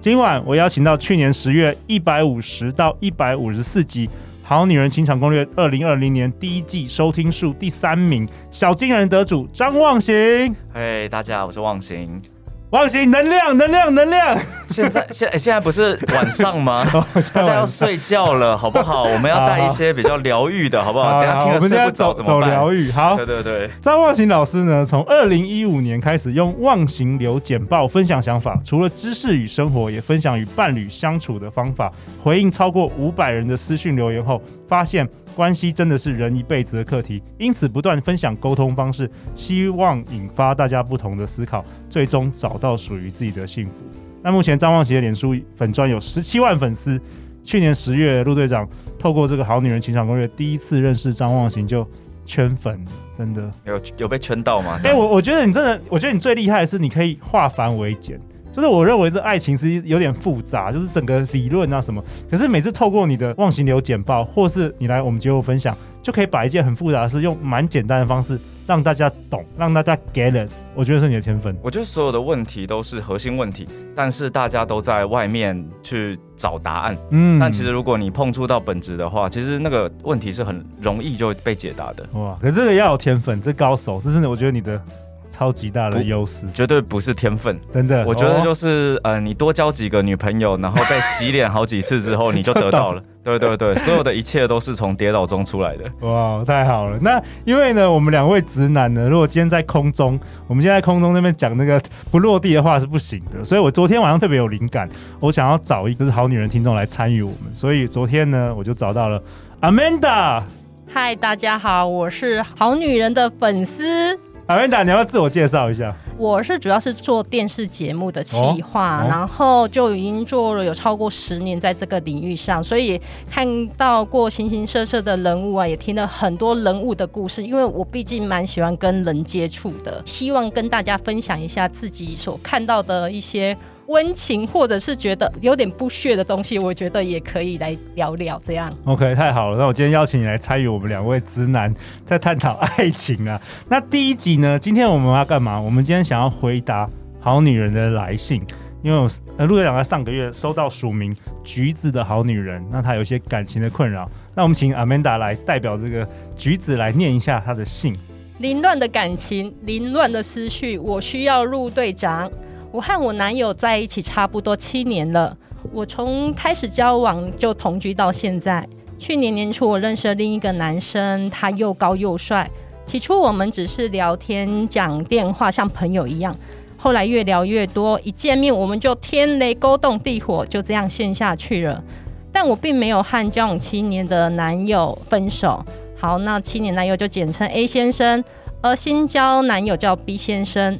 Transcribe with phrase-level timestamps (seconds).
[0.00, 4.06] 今晚我邀请到去年十月一百五十到一百五十四集
[4.44, 10.54] 《好女人情场攻略》二零二零年第一季收听数第三名小金人得主张望行。
[10.72, 12.22] 嘿，大家好，我是望行。
[12.70, 14.38] 忘形，能量，能量，能量。
[14.68, 16.84] 现在，现现在不是晚上吗？
[17.32, 19.04] 大家要睡觉了，好不好？
[19.04, 21.14] 我们要带一些比较疗愈的，好不好？
[21.14, 22.50] 好等下听了睡不着怎么办？
[22.50, 23.16] 走疗愈，好。
[23.16, 23.70] 对对对。
[23.80, 31.90] 张忘形老师呢，从二零一五年开始用忘形流简报分享想法，除了知识与生活，也分享与伴侣相处的方法。
[32.22, 35.08] 回应超过五百人的私讯留言后，发现。
[35.36, 43.72] 关系真的是人一辈子的课题，因此不断分享沟通方式，希望引发大家不同的思考，最终找到属于自己的幸福。
[44.20, 47.00] 那目前张望行的脸书粉专有十七万粉丝。
[47.44, 51.88] 去年十月，陆队长透过这个好女人情场攻略，第一次认识张望行就
[52.26, 52.82] 圈粉，
[53.16, 54.80] 真的有有被圈到吗？
[54.82, 58.20] 哎、欸，我我觉得你真的，我觉得你最厉害的是你可以化繁为简。
[58.58, 62.02] 就是我认为这爱情是有点复杂，就是整个理论啊什么。
[62.28, 68.36] 可是每次透过你的忘形流简报，或是你来我们节目分享，就可以把一件很复杂的事用蛮简单的方式
[68.66, 70.50] 让大家懂，让大家 get it。
[70.74, 71.56] 我觉得是你的天分。
[71.62, 73.64] 我觉得所有的问题都是核心问题，
[73.94, 76.96] 但是大家都在外面去找答案。
[77.10, 82.04] 嗯，但其实如果你碰触到本质的话，其实那个问题是很容易就被解答的。
[82.14, 82.36] 哇！
[82.40, 84.82] 可是这个要有天分，这高手，这是我觉得你的。
[85.30, 88.04] 超级大的优势，绝对不是天分，真的。
[88.04, 93.02] 我觉得就是、哦、呃，你多交几个女朋友，然后被洗脸好几次之后，你就得到了。
[93.22, 95.84] 对对对，所有的一切都是从跌倒中出来的。
[96.08, 96.98] 哇，太好了！
[97.02, 101.78] 那因为呢，我们两位直男呢，如果今天在空中，我们现在空中那边讲那个
[102.10, 103.44] 不落地的话是不行的。
[103.44, 104.88] 所以我昨天晚上特别有灵感，
[105.20, 107.54] 我想要找一个是好女人听众来参与我们。
[107.54, 109.22] 所以昨天呢，我就找到了
[109.60, 110.42] Amanda。
[110.90, 114.18] 嗨，大家好，我是好女人的粉丝。
[114.48, 115.94] Amanda，你要不要自我介绍一下？
[116.16, 122.98] 我是主要是做电视节目的企划，哦哦、然后就已经做了有超过十年在这个领域上，所以
[123.30, 127.44] 看到过形形色色的人物啊，也听了很多人物的故事。
[127.44, 133.54] 因为我毕竟蛮喜欢跟人接触的，希望跟大家分享一下自己所看到的一些。
[133.88, 138.40] 温情，或者是觉得有点不屑的东西，我觉得也可以来聊聊。
[138.44, 139.58] 这样，OK，太好了。
[139.58, 141.72] 那我今天邀请你来参与我们两位直男
[142.04, 143.40] 在探讨爱情啊。
[143.68, 145.58] 那第一集呢，今天我们要干嘛？
[145.58, 146.88] 我们今天想要回答
[147.18, 148.42] 好女人的来信，
[148.82, 154.06] 因为我呃陆队长在上个月收到署名橘子的好女人，那她有一些感情的困扰。
[154.34, 156.06] 那我们请 Amanda 来代表这个
[156.36, 157.96] 橘子来念一下她的信。
[158.40, 162.30] 凌乱的感情，凌乱的思绪，我需要陆队长。
[162.70, 165.34] 我和我男友在一起差不多七年了，
[165.72, 168.66] 我从开始交往就同居到现在。
[168.98, 172.48] 去年年初，我认识了另一个男生，他又高又帅。
[172.84, 176.36] 起初我们只是聊天讲电话，像朋友一样。
[176.76, 181.82] 后来越聊越多，一见面我们就天雷勾动地火，就这样陷下去了。
[182.30, 185.64] 但我并没有和交往七年的男友分手。
[185.96, 188.22] 好，那七年男友就简称 A 先生，
[188.62, 190.78] 而新交男友叫 B 先生。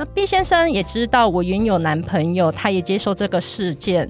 [0.00, 4.08] 那 B 先生也知道我原有男朋友，他也接受这个事件，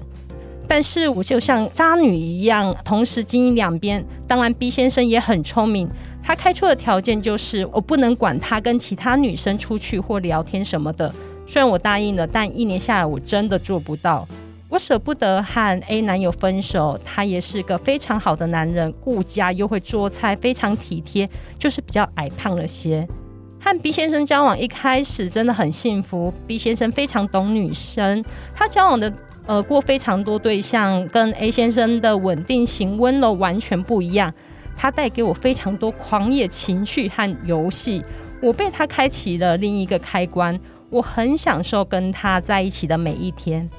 [0.65, 4.01] 但是我就像渣女一样，同时经营两边。
[4.25, 5.89] 当然，B 先生也很聪明，
[6.23, 11.13] 他开出的条件就是我不能管他跟其他女生出去或聊天什么的。
[11.45, 14.25] 虽然我答应了，但一年下来我真的做不到。
[14.69, 21.29] 我舍不得和 A 男友分手，他也是个非常好的男人，顾家又会做菜，非常体贴，
[21.59, 23.05] 就是比较矮胖了些。
[23.79, 28.23] B 先生交往一开始真的很幸福，B 先生非常懂女生，
[28.55, 29.11] 他交往的
[29.45, 34.33] 呃过非常多对象，跟 A 先生的稳定型温柔完全不一样。
[34.77, 38.03] 他带给我非常多狂野情绪和游戏，
[38.41, 40.59] 我被他开启了另一个开关，
[40.89, 43.69] 我很享受跟他在一起的每一天。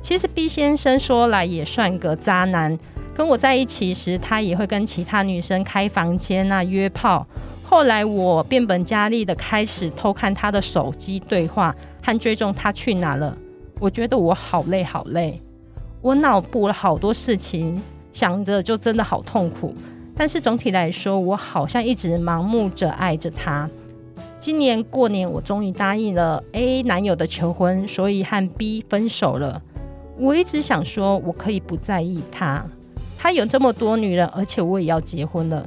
[0.00, 2.78] 其实 B 先生说来也算个渣男，
[3.14, 7.26] 跟我在一起时，他也会跟其他女生开房间啊约炮。
[7.72, 13.34] 后来我变本加厉的开始偷看他的手机对话和追踪他去哪了。
[13.80, 15.40] 我觉得我好累好累，
[16.02, 17.82] 我脑补了好多事情，
[18.12, 19.74] 想着就真的好痛苦。
[20.14, 23.66] 但是总体来说，我好像一直盲目着爱着他。
[24.38, 29.62] 今年过年，我终于答应了 A 男友的求婚，所以和 B 分手了。
[30.18, 32.62] 我一直想说，我可以不在意他，
[33.16, 35.66] 他有这么多女人，而且我也要结婚了。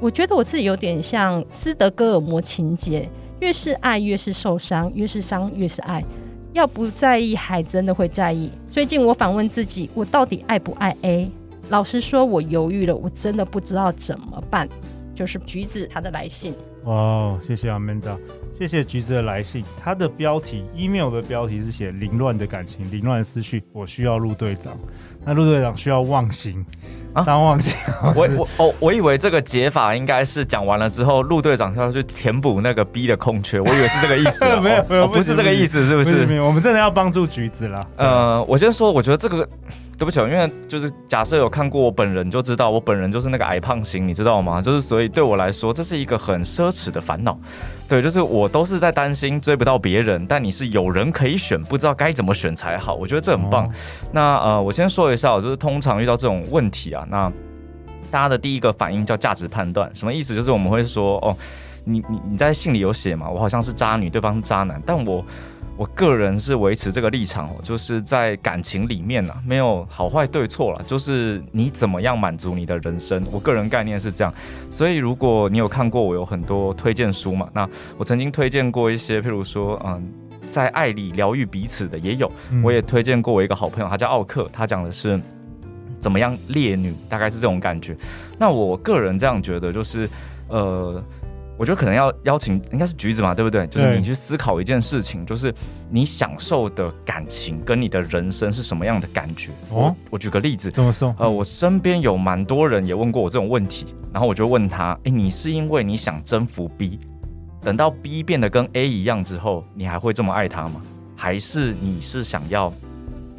[0.00, 3.08] 我觉得我自己有点像斯德哥尔摩情节，
[3.40, 6.02] 越是爱越是受伤，越是伤越是爱。
[6.52, 8.50] 要不在意，还真的会在意。
[8.70, 11.30] 最近我反问自己，我到底爱不爱 A？
[11.68, 14.68] 老实说，我犹豫了，我真的不知道怎么办。
[15.14, 16.54] 就是橘子他的来信。
[16.84, 18.16] 哦，谢谢 Amanda，
[18.56, 19.64] 谢谢橘子的来信。
[19.82, 24.78] 他的标题，email 的标题是写“凌乱的感情，凌乱的思绪”，我需要陆队长。
[25.24, 26.64] 那陆队长需要忘形。
[27.24, 27.74] 张望星，
[28.14, 34.44] 我 我哦，我以为这个解法应该是讲完了之后，陆队长要去填补那个 B 的空缺，我以为是这个意思。
[34.44, 36.40] 没有没有，不是这个意思，是不是？
[36.40, 37.86] 我们真的要帮助橘子了。
[37.96, 39.48] 呃，我先说，我觉得这个。
[39.98, 44.62] 对不起，因为就是假设有看过我本人就知道，我本人就是那个矮胖型，你知道吗？
[44.62, 47.36] 就是所以对我来说，这是一个很奢侈的烦恼。
[47.88, 52.94] 对，就是我都是在担心追不到别人，但你是有人可以选，不知道该怎么选才好。
[52.94, 53.66] 我觉得这很棒。
[53.66, 53.70] 哦、
[54.12, 57.28] 那呃，我先说一下，就是通常遇到这种问题啊，那
[58.08, 60.32] 大家的第一个反应叫价值判断，什么意思？
[60.32, 61.36] 就是我们会说，哦，
[61.82, 65.24] 你你你在信里有写嘛，我好像是渣女，对方是渣男，但我。
[65.78, 73.24] 我个人是维持这个立场哦，就是在感情里面呢、啊，没有好坏对错了，就是你怎么样满足你的人生。
[73.30, 74.34] 我个人概念是这样，
[74.72, 80.12] 所以如果你有看过我有很多推荐书嘛，那我曾经推荐过一些，譬如说，嗯，
[80.50, 82.28] 在爱里疗愈彼此的也有，
[82.64, 85.20] 我也推荐过我一个好朋友，他叫奥克，他讲的是
[86.00, 87.96] 怎么样烈女，大概是这种感觉。
[88.36, 90.10] 那我个人这样觉得，就是
[90.48, 91.00] 呃。
[91.58, 93.66] 我觉得可能要邀请，应该是橘子嘛，对不对？
[93.66, 95.52] 就是你去思考一件事情，就是
[95.90, 99.50] 你享受的感情跟你的人生是什么样的感觉。
[99.70, 101.12] 哦，我举个例子，怎么说？
[101.18, 107.00] 呃，我身边有蛮多人也问过我这种问题，然后我就问他，诶，你是因为你想征服 B，
[107.60, 110.80] 等到 B 变得跟 A 一样之后，你还会这么爱他吗？
[111.16, 112.72] 还是你是想要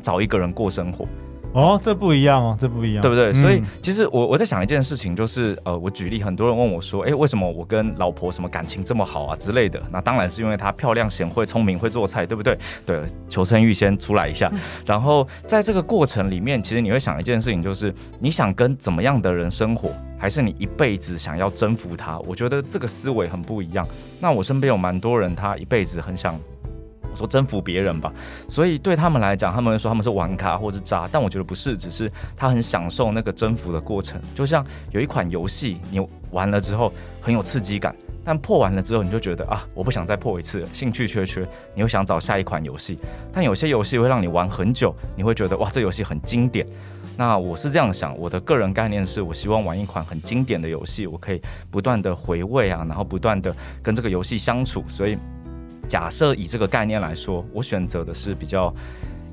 [0.01, 1.07] 找一个人过生活？
[1.51, 3.31] 哦，这不一样哦，这不一样，对不对？
[3.31, 9.81] 嗯、所以其实我我在想一件事情，就是呃，我举例，很多人问我说，哎，为什么我跟老婆什么感情这么好啊之类的？
[9.92, 12.56] 那当然是因为她漂亮、贤惠、聪明、会做菜，对不对？
[12.86, 14.48] 对，求生欲先出来一下。
[14.54, 22.19] 嗯、然后在这个过程里面，其实你会想一件事情，就是你想跟怎么样的人生活，还是你一辈子想要征服他？
[22.28, 23.88] 我觉得这个思维很不一样。
[24.19, 26.40] 那我身边有蛮多人，他一辈子很想。
[27.19, 28.13] 说征服别人吧，
[28.48, 34.19] 所以对他们来讲，他们说他们是玩咖或者渣，但我觉得不是，只是他很享受那个征服的过程。
[34.33, 36.00] 就像有一款游戏，你
[36.31, 37.94] 玩了之后很有刺激感，
[38.24, 41.42] 但破完了之后你就觉得啊，我不想再破一次，兴趣缺缺，
[41.75, 42.98] 你又想找下一款游戏。
[43.33, 46.66] 但有些游戏会让你玩很久，你会觉得哇，这游戏很经典。
[47.18, 55.18] 那我是这样想，我的个人概念是我希望玩一款很经典的游戏，我可以不断的回味啊，然后不断的跟这个游戏相处，所以。
[55.90, 58.74] 假设以这个概念来说，我选择的是比较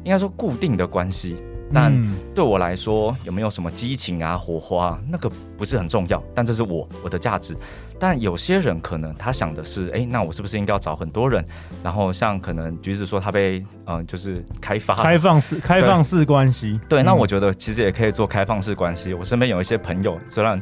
[0.03, 1.37] 应该说固定的关系，
[1.73, 1.93] 但
[2.35, 6.23] 对我来说有没有什么激情啊、火花，那个不是很重要。
[6.35, 7.55] 但这是我我的价值。
[7.99, 11.45] 但有些人可能他想的是，哎，那我是不是应该要找很多人？
[11.85, 16.81] 然后像可能橘子说他被嗯、呃，就是开发开放式开放式关系。
[16.89, 19.13] 对，那我觉得其实也可以做开放式关系。
[19.13, 20.59] 我身边有一些朋友，虽然。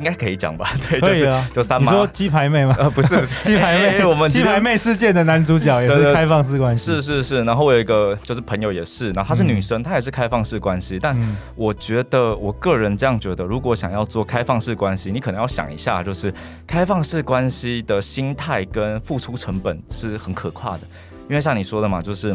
[0.00, 0.72] 应该可以讲吧？
[0.90, 1.92] 对，就是就三嘛。
[1.92, 2.74] 你说鸡排妹吗？
[2.78, 6.84] 呃，不是，不是 鸡排妹，我们鸡排妹事件的男主角也是开放式关系。
[6.86, 10.98] 是是是，然后我有一个就是朋友也是，然后她是女生，她也是开放式关系。
[10.98, 11.16] 但
[11.54, 16.32] 我觉得，我个人这样觉得，如果想要做开放式关系，你可能要想一下，就是
[16.66, 20.80] 开放式关系的心态跟付出成本是很可怕的，
[21.28, 22.34] 因为像你说的嘛，就是。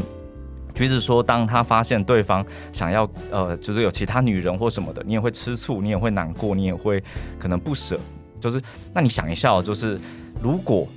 [0.75, 7.03] 橘子说，当他发现对方想要，呃，就是有其他女人或什么的，你也会吃醋，你也会难过，你也会
[7.39, 7.97] 可能不舍。
[8.39, 8.61] 就是，
[8.93, 9.99] 那你想一下，就是
[10.39, 10.87] 如果。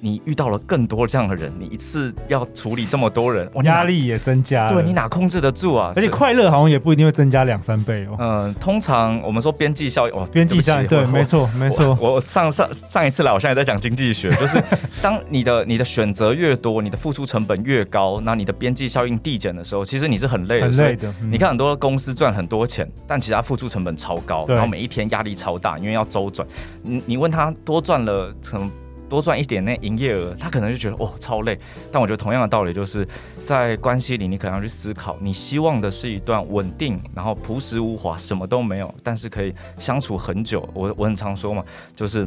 [0.00, 4.72] 你遇到了更多这样的人，你一次要处理这么多人，压力也增加了。
[4.72, 5.92] 对，你哪控制得住啊？
[5.96, 8.16] 而且快乐好像也不一定会增加两三倍哦。
[8.18, 11.96] 嗯，通常我们说边际效应，哦，边际效应，对，没错，没错。
[12.00, 14.62] 我上上上一次来，我现在在讲经济学， 就是
[15.00, 20.66] 当你的你的选择越多，你的付出成本越高，那你的边际效应递减的时候，其实你是很累的。
[20.66, 21.12] 很累的。
[21.30, 26.46] 你看很多公司赚很多钱，但其他付出成本超高，然后每一天压力超大，因为要周转。
[26.82, 28.70] 你你问他多赚了可能。
[29.08, 31.58] 多赚一点那营业额，他可能就觉得哦超累。
[31.90, 33.06] 但我觉得同样的道理，就是
[33.44, 40.68] 在关系里，你可能要去思考，你希望的是一段稳定，然后朴实无华，什么都没有，但是可以相处很久。
[40.74, 42.26] 我我很常说嘛，就是。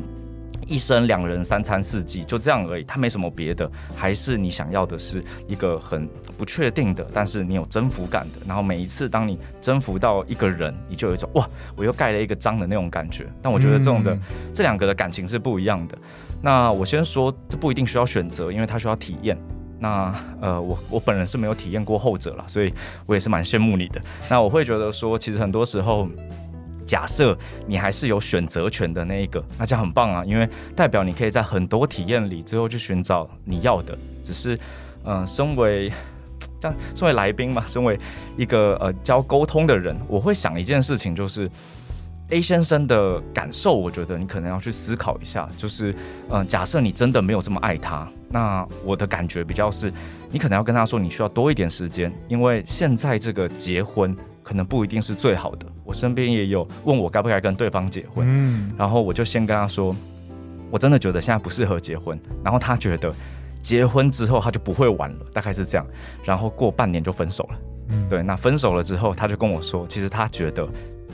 [0.68, 8.40] 一生两人三餐四季就这样而已，他没什么别的，还是你想要的是一个很不确定的，但是你有征服感的。
[8.48, 13.28] 然后每一次当你征服到一个人，你就有一种哇，我又盖了一个章的那种感觉。
[13.42, 14.20] 但我觉得这种的、嗯、
[14.54, 15.98] 这两个的感情是不一样的。
[16.42, 19.38] 那我先说，这不一定需要选择，因为它需要体验。
[19.82, 22.74] 那呃，我我本人是没有体验过后者啦，所以
[23.06, 24.02] 我也是蛮羡慕你的。
[24.30, 26.06] 那我会觉得说，其实很多时候，
[26.90, 33.96] 假设你还是有选择权的那一个，那这样很棒啊，因为代表你可以在很多体验里，最后去寻找你要的。
[34.24, 34.60] 只是，
[35.04, 35.88] 嗯、身为
[36.60, 38.00] 这样，身为来宾嘛，身为
[38.36, 41.48] 一个呃教沟通的人，我会想一件事情，就是
[42.32, 45.94] A 先生的感受，我觉得你可能要去思考一下，就是，
[46.32, 48.08] 嗯、假设你真的没有这么爱他。
[48.32, 49.94] 那我的感觉比较是，
[50.32, 54.16] 你可能要跟他说，你需要多一点时间，因为现在这个结婚
[54.50, 55.68] 可能不一定是最好的。
[55.84, 59.96] 我身边也有问我该不该跟对方结婚，嗯，然后我就先跟他说，
[60.72, 62.20] 我真的觉得现在不适合结婚。
[62.44, 63.14] 然后他觉得
[63.62, 65.86] 结婚之后他就不会玩了，大概是这样。
[66.24, 68.24] 然后过半年就分手了，嗯，对。
[68.24, 70.68] 那分手了之后，他就跟我说，其实他觉得，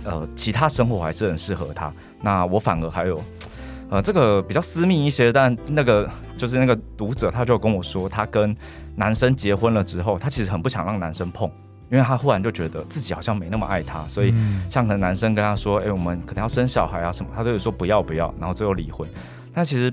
[0.06, 1.92] 呃，其他生活还是很适合他。
[2.22, 3.22] 那我反而还有。
[3.89, 8.56] 呃，这个比较私密一些，但那个就是那个读者，他就跟我说，他跟
[8.96, 11.51] 男生结婚了之后，他其实很不想让男生碰，
[11.92, 14.34] 因为他忽然就觉得自己好像没那么爱他，所以
[14.70, 19.08] 像可能男生跟他说，哎，我们可能要生小孩啊什么，他都有说不要不要，然后最后离婚。
[19.54, 19.92] 那其实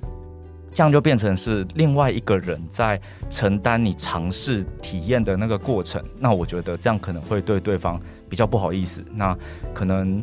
[0.73, 9.37] 这样就变成是另外一个人在承担你尝试体验的那个过程，那我觉得这样可能会对对方比较不好意思，那
[9.75, 10.23] 可能。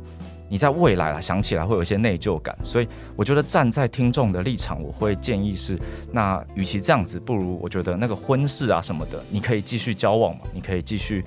[0.51, 5.79] 你在未来啊，想起来会有一些内疚感，所以我觉得站在听众的立场，我会建议是，
[6.11, 11.23] 那与其这样子，不如我觉得那个婚事啊什么的，你可以继续交往嘛，你可以继续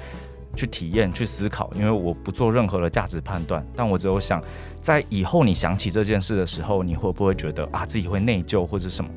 [0.55, 4.43] 去体验、去思考，因为我不做任何的价值判断，但我只有想，
[4.81, 9.11] 在以后你想起这件事的时候，你会不会觉得啊自己会内疚或者什么？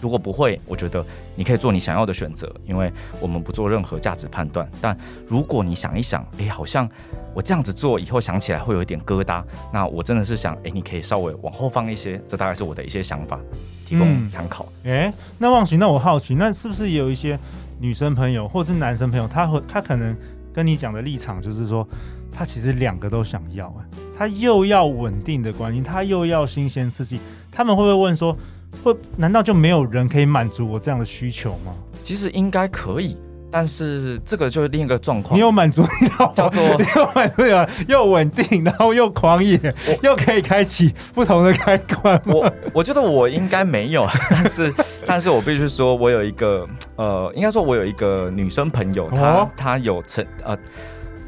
[0.00, 1.04] 如果不会，我觉得
[1.36, 4.68] 你可以做你想要的选择，因为我们不做任何价值判断。
[4.80, 4.98] 但
[5.28, 6.90] 如果你想一想，哎，好像
[7.32, 12.20] 我这样子做以后想起来会有一点疙瘩，那我真的是想，哎，你可以稍微往后放一些。
[12.26, 13.38] 这大概是我的一些想法，
[13.86, 14.66] 提供参考。
[14.82, 17.38] 哎、嗯，那忘形，那我好奇，那是不是也有一些
[17.78, 20.16] 女生朋友或是男生朋友，他会他可能
[20.52, 21.86] 跟你讲的立场就是说，
[22.30, 23.84] 他其实两个都想要啊，
[24.16, 27.18] 他又要稳定的关系，他又要新鲜刺激，
[27.50, 28.36] 他们会不会问说？
[28.82, 28.96] 会？
[29.16, 31.74] 难道就没有人可以满足我这样的需求吗？
[32.02, 33.16] 其实应该可以，
[33.52, 35.36] 但是这个就是另一个状况。
[35.36, 39.60] 你有满足你叫做 你有满足你又稳定，然后又狂野，
[40.02, 42.20] 又可以开启不同的开关。
[42.26, 44.74] 我我觉得我应该没有， 但是
[45.06, 46.66] 但是我必须说，我有一个
[46.96, 50.58] 呃，应该说我有一个女生朋友，她、哦、她有成呃。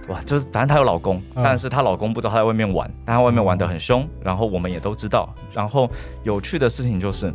[0.08, 5.34] 哇，就是反正她有老公，嗯、但是她老公不知道她在外面玩，但她外面玩的很凶，然后我们也都知道。
[5.54, 5.90] 然后
[6.24, 7.32] 有趣的事情就是，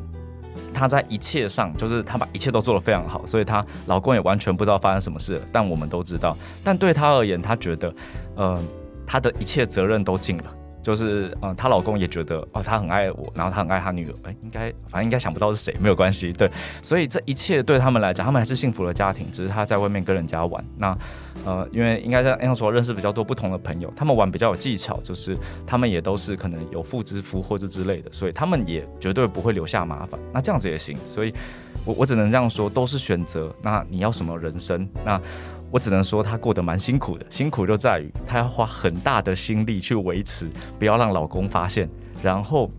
[0.73, 6.37] 她在一切上，就是她把一切都做得非常好，所以她老公也完全不知道发生什么事，但我们都知道。
[6.63, 7.93] 但对她而言，她觉得，
[8.35, 8.61] 呃，
[9.05, 10.43] 她的一切责任都尽了。
[10.89, 16.49] 就是嗯，她老公也觉得哦，她很爱我，然后她很爱她女儿，哎，应该反正应该想不到是谁，没有关系，对，
[16.81, 20.65] 所以这一切对他们来讲，他们还是幸福的家庭，只是她在外面跟人家玩。
[20.79, 20.97] 那
[21.45, 30.19] 呃，因为应该这样说，认识比较多不同的朋友，他们玩比较有技巧，就是他们也都是可能有妇之夫或者之类的，所以他们也绝对不会留下麻烦。
[30.33, 31.31] 那这样子也行，所以
[31.85, 33.53] 我我只能这样说，都是选择。
[33.61, 34.89] 那你要什么人生？
[35.05, 35.21] 那。
[35.71, 41.89] 我只能说她过得蛮辛苦的，辛苦就在于她要花很大的心力去维持，不要让老公发现，
[42.23, 42.69] 然后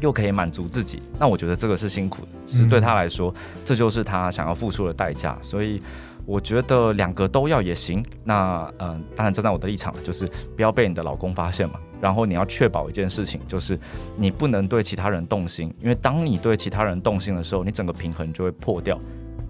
[0.00, 1.02] 又可以满足自己。
[1.18, 5.38] 那我觉得这个是辛苦的，只是对她来说，这就是她想要付出的代价。
[5.40, 5.82] 所以
[6.26, 8.04] 我觉得两个都要也行。
[8.24, 11.80] 那嗯、当然站在我的立场，就是不要被你的老公发现嘛。
[12.00, 13.76] 然后你要确保一件事情，就是
[14.16, 18.96] 你不能对其他人动心，因为当你对其他人动心的时候，你整个平衡就会破掉。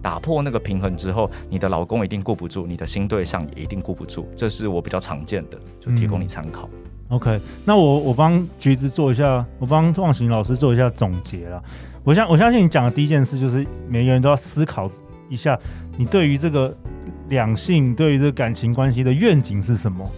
[0.01, 6.69] 打破那个平衡之后，你的老公一定顾不住，你的新对象也一定顾不住，这是我比较常见的，就提供你参考。
[7.09, 11.63] OK，那我我帮橘子做一下，我帮忘形老师做一下总结了。
[12.03, 14.89] 我相我相信你讲的第一件事就是每个人都要思考
[15.27, 15.59] 一下，
[15.97, 16.75] 你对于这个
[17.29, 20.09] 两性，对于这个感情关系的愿景是什么，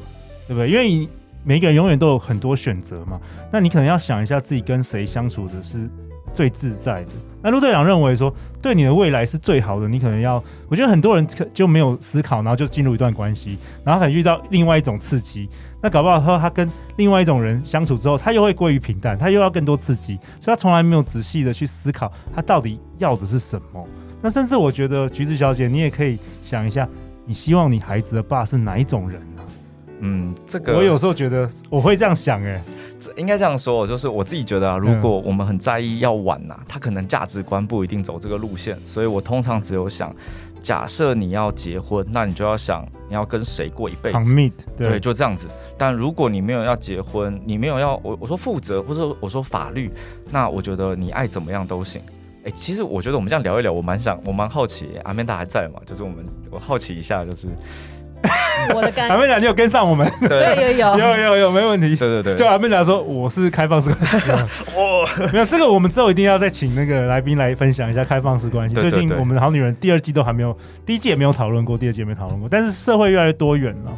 [0.47, 0.69] 对不对？
[0.69, 1.09] 因为
[1.43, 3.19] 每个人永远都有很多选择嘛，
[3.51, 5.89] 那你可能要想一下自己跟谁相处的是
[6.33, 7.11] 最自在的。
[7.43, 15.50] 那陆队长认为说，对你的未来是最好的，你可能要，我觉得很多人可就没有思考，然后就进入一段关系，然后可能遇到另外一种刺激，
[15.81, 23.83] 那搞不好说他跟另外一种人相处之后，他又会过于平淡，他又要更多刺激，所以他从来没有仔细的去思考他到底要的是什么。
[24.21, 26.88] 那甚至我觉得橘子小姐，你也可以想一下，
[27.25, 29.41] 你希望你孩子的爸是哪一种人呢？
[30.01, 32.61] 嗯，这个我有时候觉得我会这样想，哎。
[33.15, 40.13] 应该这样说，就是我自己觉得啊，如果我们很在意要晚呐、啊，他可能价值观不一定走这个路线，所以我通常只有想，
[40.62, 44.34] 假设你要结婚，那你就要想你要跟谁过一辈子，
[44.77, 45.48] 对，对，就这样子。
[45.77, 49.91] 但如果你没有要结婚，你没有要我我说负责，或者我说法律，
[50.29, 52.01] 那我觉得你爱怎么样都行。
[52.43, 55.79] 哎、欸，其实我觉得我们这样聊一聊，我蛮想，我蛮好奇，阿曼达还在吗？
[55.86, 57.50] 就是我们，我好奇一下，就是
[58.75, 60.10] 我的感阿曼达，你有跟上我们？
[60.27, 61.96] 对，有有有有有，没问题。
[61.96, 64.31] 对对对，就阿曼达说我是开放式关系，
[64.75, 68.75] 我，没有这个，我们之后一定要再请那个来宾来分享一下开放式关系。
[68.75, 70.55] 最近我们的好女人第二季都还没有，
[70.86, 73.98] 第一季也没有讨论过，第二季也没讨论过，但是社会越来越多元了。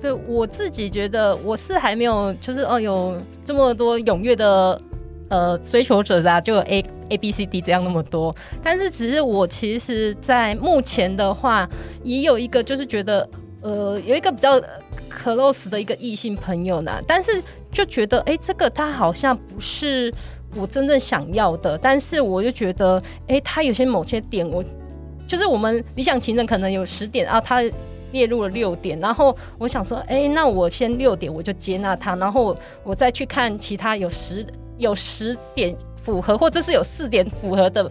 [0.00, 4.80] 对我自己觉得，我是还没有，就是哦，有这么多踊跃的。
[5.28, 11.68] 呃，追求者啊，就有 A A B C D 这样那么多，但是只是我其实，在目前的话，
[12.04, 13.28] 也有一个就是觉得，
[13.66, 14.62] 呃，有一个比较
[15.10, 17.42] close 的一个异性朋友呢，但是
[17.72, 20.14] 就觉得，哎、这个他好像不是
[20.54, 24.64] 我真正想要的，但是我就觉得，哎、他有些某些点，我
[25.26, 27.60] 就是我们理想情人可能有十点啊，他
[28.12, 34.46] 列入了六点，然后我想说，哎、那我先六点我就接纳他，然后，我再去看其他有十。
[34.78, 37.90] 有十点符合，或者是有四点符合的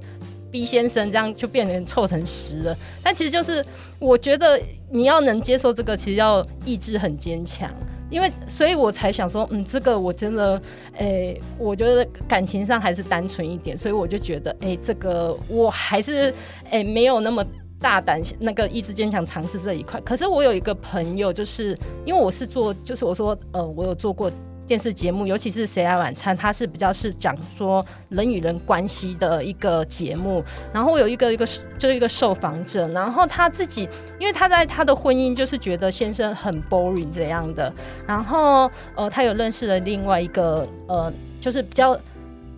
[0.55, 2.77] B 先生，这样就变成凑成十了。
[3.03, 3.61] 但其实就是，
[3.99, 4.57] 我觉得
[4.89, 7.69] 你要能接受这个，其实要意志很坚强。
[8.09, 10.57] 因为，所以我才想说，嗯，这个我真的，
[10.93, 16.33] 诶、我觉得感情上还是单纯一点，所以我就觉得，诶、这个我还是，
[16.69, 17.45] 诶、没有那么
[17.77, 19.99] 大胆，那个意志坚强尝试这一块。
[20.05, 24.31] 可是我有一个朋友，就是因为我是做，就是我说，呃，我有做过。
[24.67, 30.43] 电视节目，尤其是《谁来晚餐》，它是比较是讲说人与人关系的一个节目。
[30.73, 31.45] 然后我有一个一个
[31.77, 33.87] 就是一个受访者，然后他自己，
[34.19, 37.71] 因为他在他的婚姻就是觉得先生很 boring 这样的。
[38.07, 41.97] 然后呃，他有认识了另外一个呃，就是比较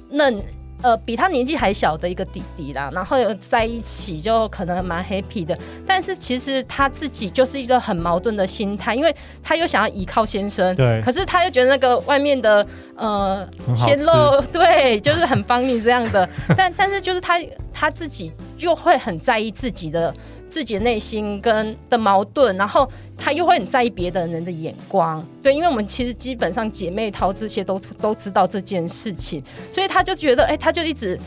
[0.10, 0.42] 嫩。
[0.84, 5.57] 呃，比他年纪还小的一个弟弟啦，然后有在一起就可能蛮 happy 的，
[5.88, 12.65] 但是其实他自己就是一个很矛盾的心态，因为他又想要依靠先生，对，可是他又觉得那个外面的
[12.96, 17.41] 呃鲜肉， 对，就是很帮你这样的，但但是就是他
[17.74, 20.13] 他自己就会很在意自己的
[20.50, 22.89] 自己的内心跟的矛盾，然后。
[23.20, 31.20] 他又会很在意别的人的眼光，对，因为我们其实基本上姐妹淘这些都都知道这件事情，所以他就觉得，哎、他就一直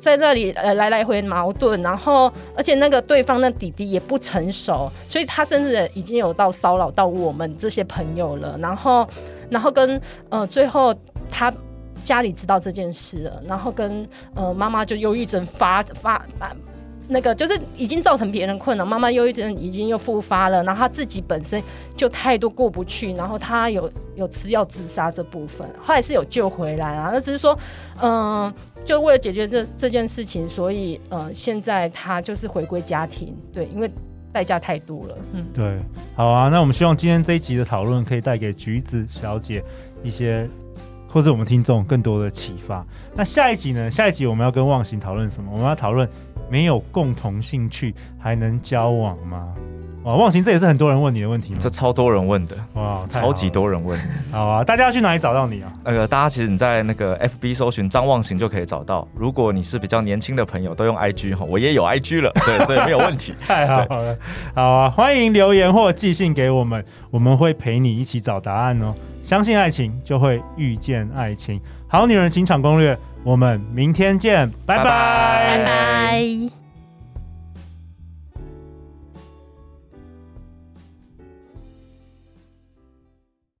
[0.00, 9.08] 在那里呃来来回矛盾，然后而且那个对方的弟弟也不成熟，所以他甚至已经有到骚扰到我们这些朋友了，然后
[9.48, 10.92] 然后跟呃最后
[11.30, 11.54] 他
[12.02, 14.04] 家里知道这件事了，然后跟
[14.34, 16.26] 呃妈妈就忧郁症发发。
[17.08, 21.62] 那个就是已经造成别人困扰，妈妈忧郁症已经又复发了，然后他自己本身
[21.94, 27.58] 就态度过不去，然后他有有吃药自杀这部分，后来是有救回来啊，那只是说，
[28.00, 33.90] 嗯、呃，就为了解决这这件事情，所以呃，现在他就是回归家庭，对，因为
[34.32, 35.78] 代价太多了，嗯，对，
[36.16, 39.62] 好啊，那我们希望今天这一集的讨论可以带给橘子小姐
[40.02, 40.48] 一些，
[41.14, 42.84] 或是我们听众更多的启发。
[43.14, 43.88] 那下一集呢？
[43.88, 45.50] 下一集我们要跟忘形讨论什么？
[45.52, 46.06] 我们要讨论。
[46.50, 49.48] 没有共同兴趣还能交往吗？
[50.02, 51.58] 哇，忘形，这也是很多人问你的问题吗？
[51.58, 53.98] 这超多人问的，哇，超级多人问。
[54.30, 55.72] 好啊，大家要去哪里找到你啊？
[55.82, 59.08] 那个，大家其实你在那个 FB 搜寻张忘形就可以找到。
[59.16, 63.32] 如果你是比较年轻的朋友，都用 IG 哈，我也有 IG 了，对， 所以没有问题。
[63.40, 64.18] 太好了，
[64.54, 68.94] 好啊，欢迎留言或寄信给我们，我们会陪你一起找答案哦。
[69.24, 71.60] 相信爱情就会遇见爱情。
[71.88, 74.84] 好女人情场攻略我们明天见拜拜。
[74.84, 76.63] 拜拜。